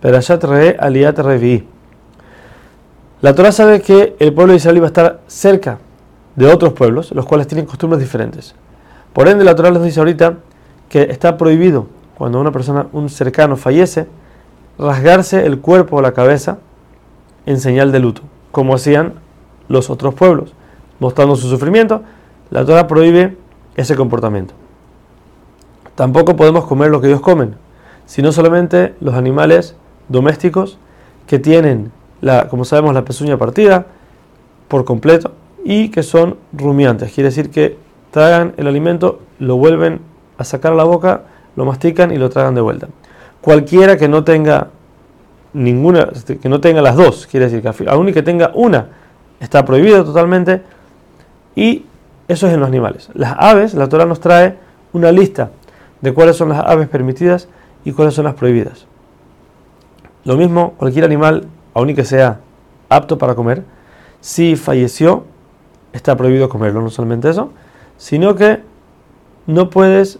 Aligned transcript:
Perashat 0.00 0.44
Re 0.44 0.76
Aliat 0.78 1.18
Revi. 1.18 1.66
La 3.20 3.34
Torah 3.34 3.50
sabe 3.50 3.80
que 3.80 4.14
el 4.20 4.32
pueblo 4.32 4.52
de 4.52 4.58
Israel 4.58 4.76
iba 4.76 4.86
a 4.86 4.88
estar 4.88 5.20
cerca 5.26 5.78
de 6.36 6.46
otros 6.46 6.72
pueblos, 6.72 7.10
los 7.10 7.26
cuales 7.26 7.48
tienen 7.48 7.66
costumbres 7.66 8.00
diferentes. 8.00 8.54
Por 9.12 9.26
ende, 9.26 9.44
la 9.44 9.56
Torah 9.56 9.72
les 9.72 9.82
dice 9.82 9.98
ahorita 9.98 10.34
que 10.88 11.02
está 11.10 11.36
prohibido 11.36 11.88
cuando 12.16 12.40
una 12.40 12.52
persona, 12.52 12.86
un 12.92 13.08
cercano, 13.08 13.56
fallece, 13.56 14.06
rasgarse 14.78 15.44
el 15.44 15.58
cuerpo 15.58 15.96
o 15.96 16.02
la 16.02 16.12
cabeza 16.12 16.58
en 17.46 17.58
señal 17.58 17.90
de 17.90 17.98
luto, 17.98 18.22
como 18.52 18.74
hacían 18.74 19.14
los 19.68 19.90
otros 19.90 20.14
pueblos, 20.14 20.52
mostrando 21.00 21.34
su 21.34 21.48
sufrimiento. 21.48 22.02
La 22.50 22.64
Torah 22.64 22.86
prohíbe 22.86 23.36
ese 23.74 23.96
comportamiento. 23.96 24.54
Tampoco 25.96 26.36
podemos 26.36 26.66
comer 26.66 26.90
lo 26.90 27.00
que 27.00 27.08
ellos 27.08 27.20
comen, 27.20 27.56
sino 28.06 28.30
solamente 28.30 28.94
los 29.00 29.14
animales 29.14 29.74
domésticos 30.08 30.78
que 31.26 31.38
tienen, 31.38 31.92
la, 32.20 32.48
como 32.48 32.64
sabemos, 32.64 32.94
la 32.94 33.04
pezuña 33.04 33.36
partida 33.36 33.86
por 34.68 34.84
completo 34.84 35.32
y 35.64 35.90
que 35.90 36.02
son 36.02 36.36
rumiantes. 36.52 37.12
Quiere 37.12 37.28
decir 37.28 37.50
que 37.50 37.76
tragan 38.10 38.54
el 38.56 38.66
alimento, 38.66 39.20
lo 39.38 39.56
vuelven 39.56 40.00
a 40.38 40.44
sacar 40.44 40.72
a 40.72 40.76
la 40.76 40.84
boca, 40.84 41.22
lo 41.56 41.64
mastican 41.64 42.10
y 42.10 42.16
lo 42.16 42.30
tragan 42.30 42.54
de 42.54 42.60
vuelta. 42.60 42.88
Cualquiera 43.40 43.96
que 43.96 44.08
no 44.08 44.24
tenga 44.24 44.68
ninguna, 45.52 46.10
que 46.40 46.48
no 46.48 46.60
tenga 46.60 46.82
las 46.82 46.96
dos, 46.96 47.26
quiere 47.26 47.48
decir 47.48 47.62
que 47.62 47.88
aún 47.88 48.08
y 48.08 48.12
que 48.12 48.22
tenga 48.22 48.52
una, 48.54 48.88
está 49.40 49.64
prohibido 49.64 50.04
totalmente. 50.04 50.62
Y 51.54 51.84
eso 52.28 52.46
es 52.46 52.54
en 52.54 52.60
los 52.60 52.68
animales. 52.68 53.10
Las 53.14 53.34
aves, 53.38 53.74
la 53.74 53.88
Torah 53.88 54.06
nos 54.06 54.20
trae 54.20 54.56
una 54.92 55.12
lista 55.12 55.50
de 56.00 56.12
cuáles 56.12 56.36
son 56.36 56.50
las 56.50 56.60
aves 56.60 56.88
permitidas 56.88 57.48
y 57.84 57.92
cuáles 57.92 58.14
son 58.14 58.24
las 58.24 58.34
prohibidas. 58.34 58.87
Lo 60.28 60.36
mismo, 60.36 60.74
cualquier 60.76 61.06
animal, 61.06 61.46
aun 61.72 61.88
y 61.88 61.94
que 61.94 62.04
sea 62.04 62.40
apto 62.90 63.16
para 63.16 63.34
comer, 63.34 63.62
si 64.20 64.56
falleció, 64.56 65.24
está 65.94 66.18
prohibido 66.18 66.50
comerlo, 66.50 66.82
no 66.82 66.90
solamente 66.90 67.30
eso, 67.30 67.50
sino 67.96 68.34
que 68.34 68.60
no 69.46 69.70
puedes 69.70 70.18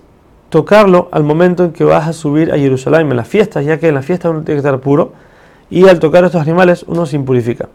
tocarlo 0.48 1.10
al 1.12 1.24
momento 1.24 1.62
en 1.62 1.72
que 1.72 1.84
vas 1.84 2.08
a 2.08 2.14
subir 2.14 2.50
a 2.52 2.56
Jerusalén 2.56 3.10
en 3.10 3.16
las 3.18 3.28
fiestas, 3.28 3.66
ya 3.66 3.78
que 3.78 3.88
en 3.88 3.96
las 3.96 4.06
fiestas 4.06 4.30
uno 4.30 4.40
tiene 4.44 4.62
que 4.62 4.66
estar 4.66 4.80
puro, 4.80 5.12
y 5.68 5.86
al 5.88 5.98
tocar 5.98 6.24
estos 6.24 6.40
animales 6.40 6.86
uno 6.88 7.04
se 7.04 7.16
impurifica. 7.16 7.68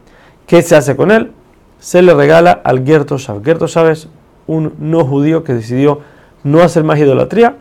¿Qué 0.48 0.64
se 0.64 0.76
hace 0.76 0.96
con 0.96 1.12
él? 1.12 1.34
Se 1.78 2.02
le 2.02 2.16
regala 2.16 2.50
al 2.64 2.84
Gerto 2.84 3.20
Shav. 3.20 3.44
Gerto 3.44 3.68
Shav 3.68 3.92
es 3.92 4.10
un 4.48 4.74
no 4.80 5.06
judío 5.06 5.44
que 5.44 5.54
decidió 5.54 6.00
no 6.44 6.64
hacer 6.64 6.84
más 6.84 6.98
idolatría, 6.98 7.58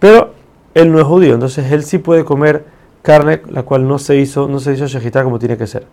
pero 0.00 0.32
él 0.74 0.90
no 0.90 0.98
es 0.98 1.06
judío, 1.06 1.34
entonces 1.34 1.70
él 1.70 1.84
sí 1.84 1.98
puede 1.98 2.24
comer 2.24 2.74
carne, 3.06 3.40
la 3.48 3.62
cual 3.62 3.86
no 3.86 4.00
se 4.00 4.16
hizo, 4.16 4.48
no 4.48 4.58
se 4.58 4.72
hizo 4.72 4.88
shejitá 4.88 5.22
como 5.22 5.38
tiene 5.38 5.56
que 5.56 5.68
ser. 5.68 5.86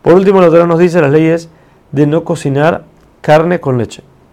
Por 0.00 0.14
último, 0.14 0.40
la 0.40 0.48
Torah 0.48 0.64
nos 0.64 0.78
dice 0.78 1.00
las 1.00 1.10
leyes 1.10 1.48
de 1.90 2.06
no 2.06 2.22
cocinar 2.22 2.84
carne 3.20 3.58
con 3.58 3.78
leche. 3.78 4.04